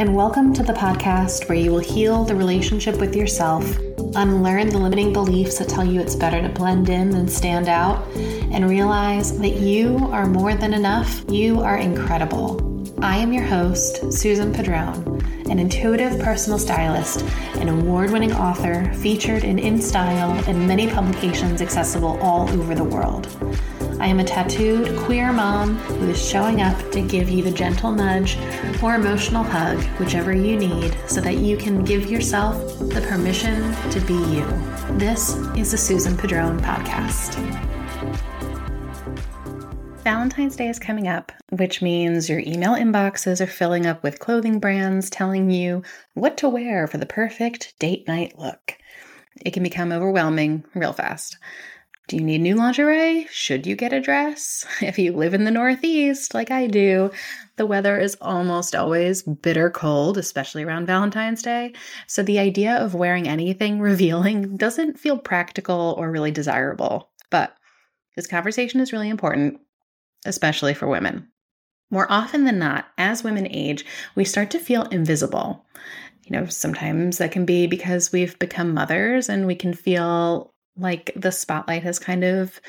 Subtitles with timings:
[0.00, 3.64] and welcome to the podcast where you will heal the relationship with yourself,
[4.14, 8.06] unlearn the limiting beliefs that tell you it's better to blend in than stand out,
[8.16, 11.24] and realize that you are more than enough.
[11.28, 12.64] You are incredible.
[13.02, 17.22] I am your host, Susan Padron, an intuitive personal stylist,
[17.56, 23.26] an award winning author featured in InStyle and many publications accessible all over the world.
[24.00, 27.90] I am a tattooed queer mom who is showing up to give you the gentle
[27.90, 28.38] nudge
[28.80, 34.00] or emotional hug, whichever you need, so that you can give yourself the permission to
[34.02, 34.46] be you.
[34.98, 37.34] This is the Susan Padron Podcast.
[40.04, 44.60] Valentine's Day is coming up, which means your email inboxes are filling up with clothing
[44.60, 45.82] brands telling you
[46.14, 48.78] what to wear for the perfect date night look.
[49.44, 51.36] It can become overwhelming real fast.
[52.08, 53.26] Do you need new lingerie?
[53.30, 54.64] Should you get a dress?
[54.80, 57.10] If you live in the Northeast, like I do,
[57.56, 61.74] the weather is almost always bitter cold, especially around Valentine's Day.
[62.06, 67.10] So the idea of wearing anything revealing doesn't feel practical or really desirable.
[67.28, 67.54] But
[68.16, 69.60] this conversation is really important,
[70.24, 71.28] especially for women.
[71.90, 75.66] More often than not, as women age, we start to feel invisible.
[76.24, 81.12] You know, sometimes that can be because we've become mothers and we can feel like
[81.16, 82.60] the spotlight has kind of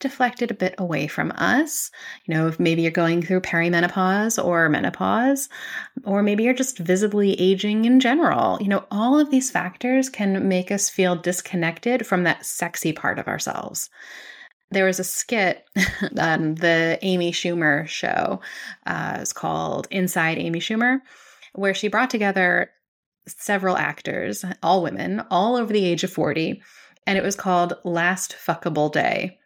[0.00, 1.90] deflected a bit away from us.
[2.24, 5.48] You know, if maybe you're going through perimenopause or menopause,
[6.04, 8.58] or maybe you're just visibly aging in general.
[8.60, 13.18] You know, all of these factors can make us feel disconnected from that sexy part
[13.18, 13.90] of ourselves.
[14.70, 15.64] There was a skit
[16.18, 18.40] on the Amy Schumer show.
[18.86, 21.00] Uh, it's called Inside Amy Schumer,
[21.54, 22.70] where she brought together
[23.26, 26.62] several actors, all women, all over the age of 40,
[27.08, 29.38] and it was called Last Fuckable Day.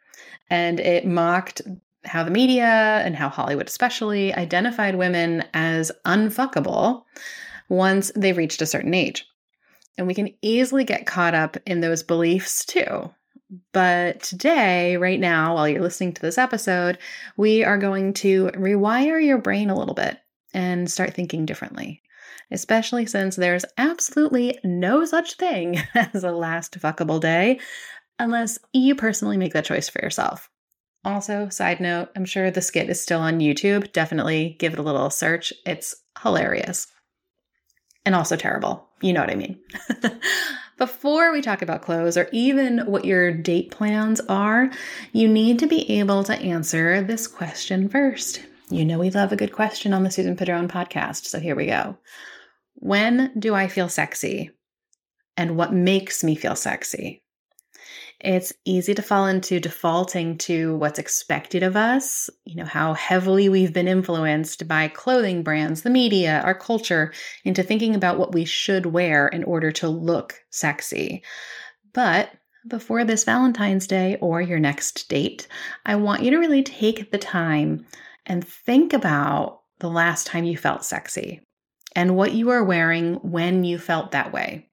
[0.51, 1.63] And it mocked
[2.05, 7.05] how the media and how Hollywood especially identified women as unfuckable
[7.69, 9.29] once they reached a certain age.
[9.97, 13.15] And we can easily get caught up in those beliefs too.
[13.71, 16.99] But today, right now, while you're listening to this episode,
[17.37, 20.19] we are going to rewire your brain a little bit
[20.53, 22.03] and start thinking differently
[22.53, 27.59] especially since there's absolutely no such thing as a last fuckable day
[28.19, 30.49] unless you personally make that choice for yourself.
[31.05, 33.93] Also, side note, I'm sure the skit is still on YouTube.
[33.93, 35.53] Definitely give it a little search.
[35.67, 36.87] It's hilarious
[38.05, 38.89] and also terrible.
[39.01, 39.59] You know what I mean.
[40.79, 44.71] Before we talk about clothes or even what your date plans are,
[45.13, 48.43] you need to be able to answer this question first.
[48.71, 51.67] You know, we love a good question on the Susan Padron podcast, so here we
[51.67, 51.99] go.
[52.83, 54.51] When do I feel sexy?
[55.37, 57.23] And what makes me feel sexy?
[58.19, 63.49] It's easy to fall into defaulting to what's expected of us, you know, how heavily
[63.49, 67.13] we've been influenced by clothing brands, the media, our culture,
[67.45, 71.23] into thinking about what we should wear in order to look sexy.
[71.93, 72.33] But
[72.67, 75.47] before this Valentine's Day or your next date,
[75.87, 77.87] I want you to really take the time
[78.27, 81.43] and think about the last time you felt sexy
[81.95, 84.69] and what you are wearing when you felt that way.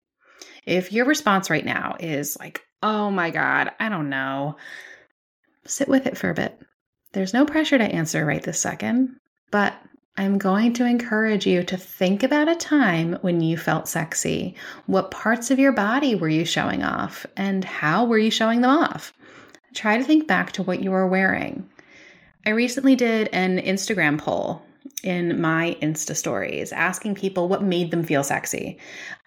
[0.65, 4.57] If your response right now is like, oh my God, I don't know,
[5.65, 6.59] sit with it for a bit.
[7.11, 9.15] There's no pressure to answer right this second,
[9.51, 9.73] but
[10.17, 14.55] I'm going to encourage you to think about a time when you felt sexy.
[14.85, 18.71] What parts of your body were you showing off, and how were you showing them
[18.71, 19.13] off?
[19.73, 21.69] Try to think back to what you were wearing.
[22.45, 24.61] I recently did an Instagram poll
[25.03, 28.79] in my Insta stories, asking people what made them feel sexy.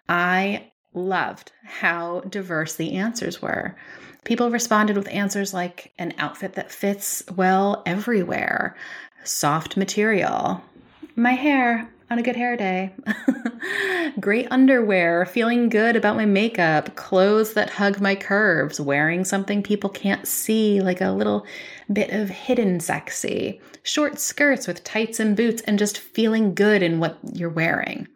[0.08, 3.76] I loved how diverse the answers were.
[4.24, 8.76] People responded with answers like an outfit that fits well everywhere,
[9.24, 10.62] soft material,
[11.16, 12.94] my hair on a good hair day,
[14.20, 19.88] great underwear, feeling good about my makeup, clothes that hug my curves, wearing something people
[19.88, 21.46] can't see, like a little
[21.90, 27.00] bit of hidden sexy, short skirts with tights and boots, and just feeling good in
[27.00, 28.06] what you're wearing.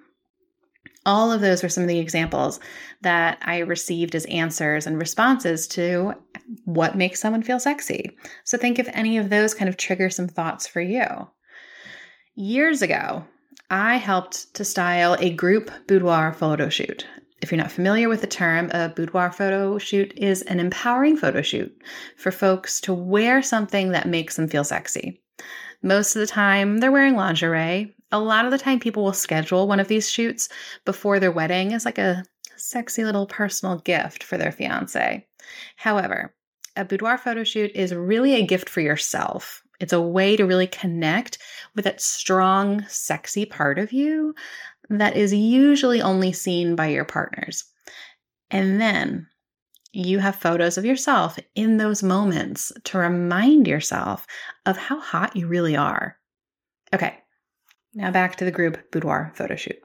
[1.07, 2.61] All of those were some of the examples
[3.01, 6.13] that I received as answers and responses to
[6.67, 8.15] what makes someone feel sexy.
[8.45, 11.07] So think if any of those kind of trigger some thoughts for you.
[12.35, 13.25] Years ago,
[13.71, 17.05] I helped to style a group boudoir photo shoot.
[17.43, 21.43] If you're not familiar with the term, a boudoir photo shoot is an empowering photo
[21.43, 21.77] shoot
[22.17, 25.21] for folks to wear something that makes them feel sexy.
[25.83, 27.93] Most of the time, they're wearing lingerie.
[28.13, 30.49] A lot of the time, people will schedule one of these shoots
[30.85, 32.25] before their wedding as like a
[32.57, 35.27] sexy little personal gift for their fiance.
[35.75, 36.33] However,
[36.77, 39.63] a boudoir photo shoot is really a gift for yourself.
[39.81, 41.39] It's a way to really connect
[41.75, 44.35] with that strong, sexy part of you
[44.89, 47.65] that is usually only seen by your partners.
[48.51, 49.27] And then
[49.93, 54.27] you have photos of yourself in those moments to remind yourself
[54.67, 56.17] of how hot you really are.
[56.95, 57.19] Okay,
[57.95, 59.79] now back to the group boudoir photo shoot.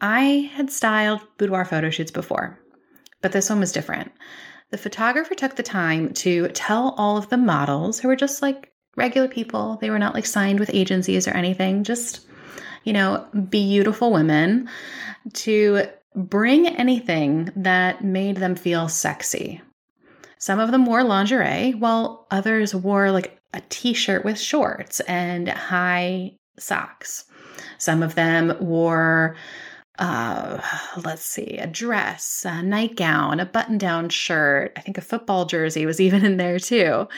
[0.00, 2.60] I had styled boudoir photo shoots before,
[3.22, 4.12] but this one was different.
[4.70, 8.72] The photographer took the time to tell all of the models who were just like
[8.96, 12.26] regular people, they were not like signed with agencies or anything, just,
[12.84, 14.68] you know, beautiful women,
[15.34, 19.60] to bring anything that made them feel sexy.
[20.38, 25.48] Some of them wore lingerie, while others wore like a t shirt with shorts and
[25.48, 27.24] high socks.
[27.78, 29.36] Some of them wore,
[29.98, 30.60] uh,
[31.04, 34.72] let's see, a dress, a nightgown, a button down shirt.
[34.76, 37.08] I think a football jersey was even in there too.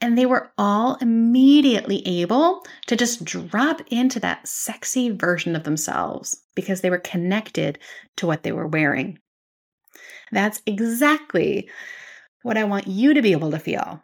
[0.00, 6.36] And they were all immediately able to just drop into that sexy version of themselves
[6.54, 7.78] because they were connected
[8.16, 9.18] to what they were wearing.
[10.32, 11.70] That's exactly
[12.42, 14.02] what I want you to be able to feel.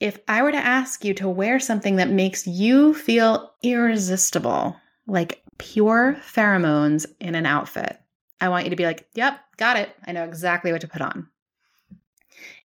[0.00, 5.41] If I were to ask you to wear something that makes you feel irresistible, like
[5.58, 7.98] pure pheromones in an outfit,
[8.40, 9.94] I want you to be like, yep, got it.
[10.06, 11.28] I know exactly what to put on.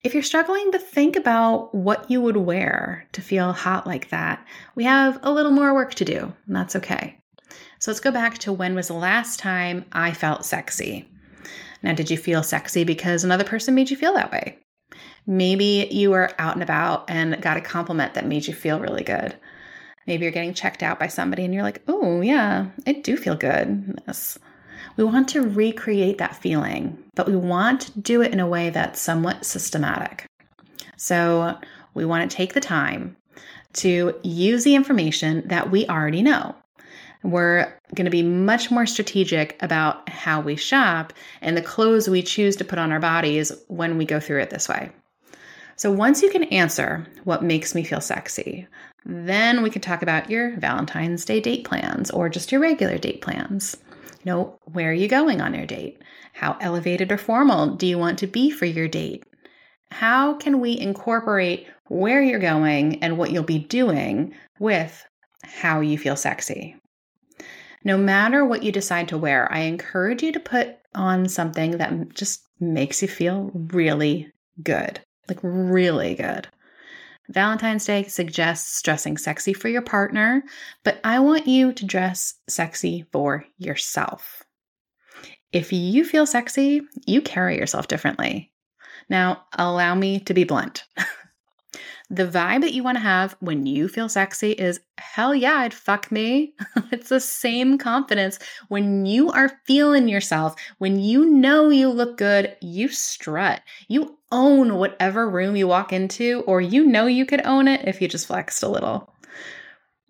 [0.02, 4.46] If you're struggling to think about what you would wear to feel hot like that,
[4.76, 7.18] we have a little more work to do, and that's okay.
[7.80, 11.08] So let's go back to when was the last time I felt sexy?
[11.82, 14.58] Now, did you feel sexy because another person made you feel that way?
[15.26, 19.02] Maybe you were out and about and got a compliment that made you feel really
[19.02, 19.36] good.
[20.06, 23.36] Maybe you're getting checked out by somebody and you're like, oh, yeah, I do feel
[23.36, 24.00] good.
[24.06, 24.38] Yes.
[24.96, 28.70] We want to recreate that feeling, but we want to do it in a way
[28.70, 30.26] that's somewhat systematic.
[30.96, 31.58] So
[31.94, 33.16] we want to take the time
[33.74, 36.54] to use the information that we already know.
[37.22, 42.22] We're going to be much more strategic about how we shop and the clothes we
[42.22, 44.90] choose to put on our bodies when we go through it this way.
[45.78, 48.66] So, once you can answer what makes me feel sexy,
[49.04, 53.20] then we can talk about your Valentine's Day date plans or just your regular date
[53.20, 53.76] plans
[54.24, 56.02] You know, where are you going on your date?
[56.32, 59.24] How elevated or formal do you want to be for your date?
[59.90, 65.06] How can we incorporate where you're going and what you'll be doing with
[65.44, 66.74] how you feel sexy?
[67.84, 72.14] No matter what you decide to wear, I encourage you to put on something that
[72.14, 74.32] just makes you feel really
[74.62, 75.00] good.
[75.28, 76.48] Like, really good.
[77.28, 80.44] Valentine's Day suggests dressing sexy for your partner,
[80.84, 84.44] but I want you to dress sexy for yourself.
[85.52, 88.52] If you feel sexy, you carry yourself differently.
[89.08, 90.84] Now, allow me to be blunt.
[92.08, 95.74] the vibe that you want to have when you feel sexy is hell yeah, I'd
[95.74, 96.54] fuck me.
[96.92, 98.38] it's the same confidence
[98.68, 103.60] when you are feeling yourself, when you know you look good, you strut.
[103.88, 108.00] You own whatever room you walk into, or you know you could own it if
[108.00, 109.12] you just flexed a little.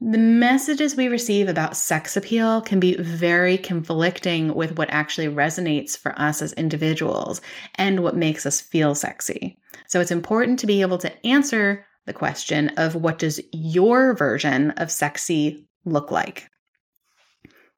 [0.00, 5.96] The messages we receive about sex appeal can be very conflicting with what actually resonates
[5.96, 7.40] for us as individuals
[7.76, 9.58] and what makes us feel sexy.
[9.86, 14.72] So it's important to be able to answer the question of what does your version
[14.72, 16.50] of sexy look like?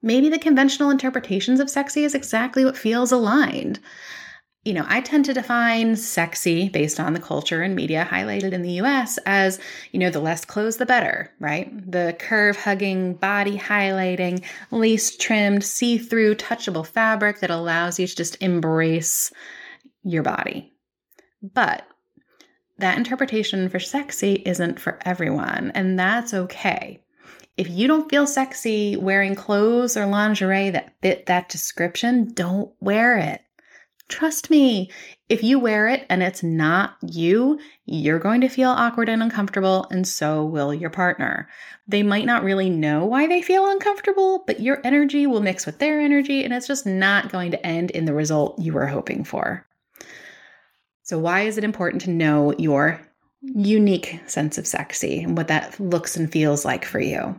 [0.02, 3.78] Maybe the conventional interpretations of sexy is exactly what feels aligned
[4.64, 8.62] you know, I tend to define sexy based on the culture and media highlighted in
[8.62, 9.58] the US as,
[9.92, 11.70] you know, the less clothes, the better, right?
[11.90, 18.16] The curve hugging, body highlighting, lace trimmed, see through, touchable fabric that allows you to
[18.16, 19.32] just embrace
[20.02, 20.72] your body.
[21.42, 21.86] But
[22.78, 27.00] that interpretation for sexy isn't for everyone, and that's okay.
[27.56, 33.18] If you don't feel sexy wearing clothes or lingerie that fit that description, don't wear
[33.18, 33.40] it.
[34.08, 34.90] Trust me,
[35.28, 39.86] if you wear it and it's not you, you're going to feel awkward and uncomfortable,
[39.90, 41.46] and so will your partner.
[41.86, 45.78] They might not really know why they feel uncomfortable, but your energy will mix with
[45.78, 49.24] their energy, and it's just not going to end in the result you were hoping
[49.24, 49.66] for.
[51.02, 53.00] So, why is it important to know your
[53.42, 57.38] unique sense of sexy and what that looks and feels like for you?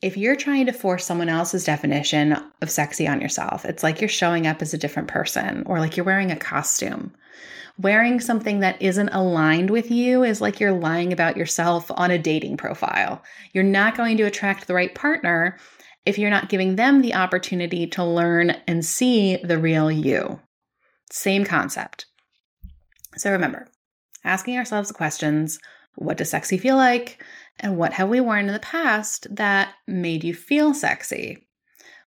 [0.00, 4.08] If you're trying to force someone else's definition of sexy on yourself, it's like you're
[4.08, 7.12] showing up as a different person or like you're wearing a costume.
[7.78, 12.18] Wearing something that isn't aligned with you is like you're lying about yourself on a
[12.18, 13.22] dating profile.
[13.52, 15.58] You're not going to attract the right partner
[16.04, 20.40] if you're not giving them the opportunity to learn and see the real you.
[21.10, 22.06] Same concept.
[23.16, 23.68] So remember,
[24.24, 25.58] asking ourselves questions
[25.98, 27.22] what does sexy feel like?
[27.60, 31.48] And what have we worn in the past that made you feel sexy?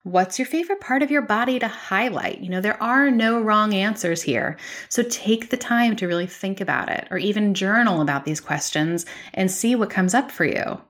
[0.03, 2.41] What's your favorite part of your body to highlight?
[2.41, 4.57] You know, there are no wrong answers here.
[4.89, 9.05] So take the time to really think about it or even journal about these questions
[9.35, 10.81] and see what comes up for you.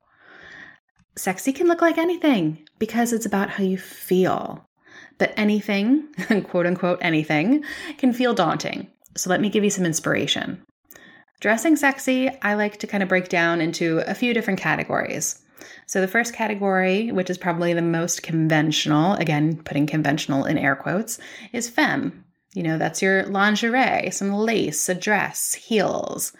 [1.15, 4.69] Sexy can look like anything because it's about how you feel.
[5.17, 6.07] But anything,
[6.45, 7.63] quote unquote, anything,
[7.97, 8.87] can feel daunting.
[9.17, 10.63] So let me give you some inspiration.
[11.39, 15.41] Dressing sexy, I like to kind of break down into a few different categories.
[15.85, 20.75] So, the first category, which is probably the most conventional, again, putting conventional in air
[20.75, 21.17] quotes,
[21.53, 22.25] is femme.
[22.53, 26.33] You know, that's your lingerie, some lace, a dress, heels.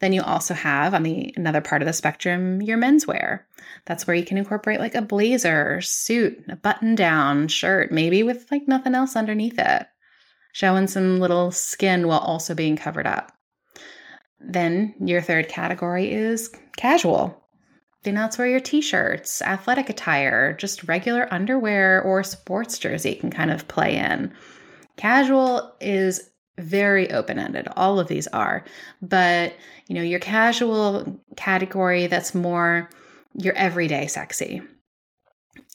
[0.00, 3.40] Then you also have on the another part of the spectrum your menswear.
[3.84, 8.50] That's where you can incorporate like a blazer, suit, a button down shirt, maybe with
[8.50, 9.86] like nothing else underneath it,
[10.52, 13.37] showing some little skin while also being covered up.
[14.40, 17.44] Then your third category is casual.
[18.04, 23.30] Then that's where your t shirts, athletic attire, just regular underwear or sports jersey can
[23.30, 24.32] kind of play in.
[24.96, 27.68] Casual is very open ended.
[27.76, 28.64] All of these are.
[29.00, 29.54] But,
[29.86, 32.88] you know, your casual category that's more
[33.34, 34.62] your everyday sexy.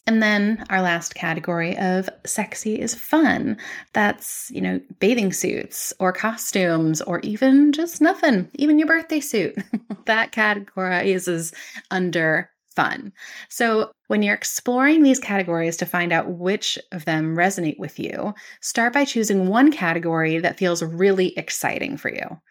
[0.05, 3.57] And then our last category of sexy is fun.
[3.93, 9.55] That's, you know, bathing suits or costumes or even just nothing, even your birthday suit.
[10.05, 11.53] that category is
[11.89, 13.13] under fun.
[13.49, 18.33] So when you're exploring these categories to find out which of them resonate with you,
[18.61, 22.41] start by choosing one category that feels really exciting for you.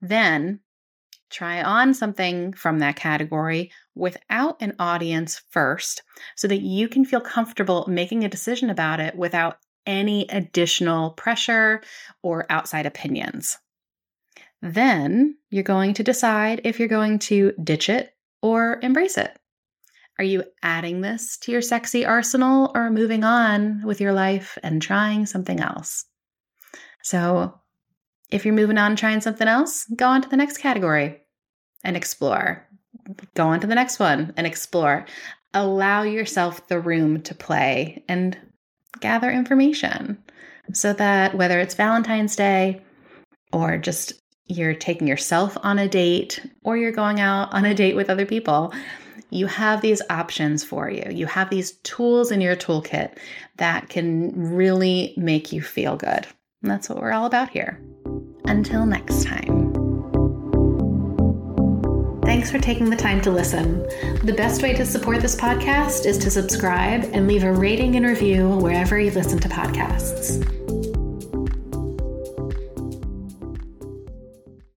[0.00, 0.60] Then
[1.32, 6.02] try on something from that category without an audience first
[6.36, 11.82] so that you can feel comfortable making a decision about it without any additional pressure
[12.22, 13.58] or outside opinions.
[14.60, 19.36] Then you're going to decide if you're going to ditch it or embrace it.
[20.18, 24.80] Are you adding this to your sexy arsenal or moving on with your life and
[24.80, 26.04] trying something else?
[27.02, 27.58] So,
[28.30, 31.21] if you're moving on trying something else, go on to the next category
[31.84, 32.66] and explore.
[33.34, 35.06] Go on to the next one and explore.
[35.54, 38.38] Allow yourself the room to play and
[39.00, 40.22] gather information
[40.72, 42.80] so that whether it's Valentine's Day
[43.52, 44.14] or just
[44.46, 48.26] you're taking yourself on a date or you're going out on a date with other
[48.26, 48.72] people,
[49.30, 51.04] you have these options for you.
[51.10, 53.16] You have these tools in your toolkit
[53.56, 56.26] that can really make you feel good.
[56.62, 57.80] And that's what we're all about here.
[58.44, 59.71] Until next time.
[62.42, 63.84] Thanks for taking the time to listen.
[64.24, 68.04] The best way to support this podcast is to subscribe and leave a rating and
[68.04, 70.61] review wherever you listen to podcasts.